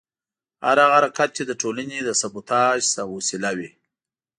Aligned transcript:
هر 0.65 0.77
هغه 0.83 0.93
حرکت 0.97 1.29
چې 1.37 1.43
د 1.45 1.51
ټولنې 1.61 1.99
د 2.03 2.09
سبوټاژ 2.21 2.81
وسیله 3.15 3.51
وي. 3.57 3.69